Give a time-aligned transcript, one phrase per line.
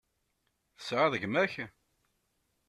[0.77, 1.53] Tesεiḍ gma-k?